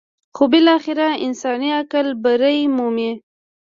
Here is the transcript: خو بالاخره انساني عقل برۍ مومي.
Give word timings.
خو 0.35 0.43
بالاخره 0.51 1.07
انساني 1.25 1.69
عقل 1.79 2.07
برۍ 2.23 2.59
مومي. 2.75 3.11